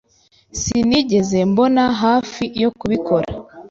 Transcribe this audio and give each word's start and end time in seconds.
Sinigeze 0.61 1.37
mbona 1.51 1.83
hafi 2.01 2.43
yo 2.61 2.69
kubikora. 2.79 3.29